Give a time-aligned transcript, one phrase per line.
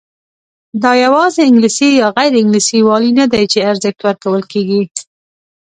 [0.83, 4.81] دا یوازې انګلیسي یا غیر انګلیسي والی نه دی چې ارزښت ورکول کېږي.